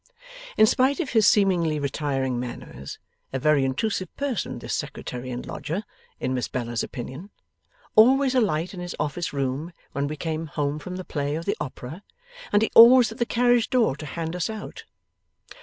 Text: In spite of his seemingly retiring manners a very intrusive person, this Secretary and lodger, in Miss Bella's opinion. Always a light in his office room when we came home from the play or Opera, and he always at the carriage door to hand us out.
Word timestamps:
In 0.57 0.65
spite 0.65 0.99
of 0.99 1.11
his 1.11 1.27
seemingly 1.27 1.77
retiring 1.77 2.39
manners 2.39 2.97
a 3.31 3.37
very 3.37 3.63
intrusive 3.63 4.09
person, 4.17 4.57
this 4.57 4.73
Secretary 4.73 5.29
and 5.29 5.45
lodger, 5.45 5.83
in 6.19 6.33
Miss 6.33 6.47
Bella's 6.47 6.81
opinion. 6.81 7.29
Always 7.95 8.33
a 8.33 8.41
light 8.41 8.73
in 8.73 8.79
his 8.79 8.95
office 8.99 9.31
room 9.31 9.73
when 9.91 10.07
we 10.07 10.17
came 10.17 10.47
home 10.47 10.79
from 10.79 10.95
the 10.95 11.05
play 11.05 11.37
or 11.37 11.43
Opera, 11.59 12.01
and 12.51 12.63
he 12.63 12.71
always 12.73 13.11
at 13.11 13.19
the 13.19 13.27
carriage 13.27 13.69
door 13.69 13.95
to 13.97 14.07
hand 14.07 14.35
us 14.35 14.49
out. 14.49 14.85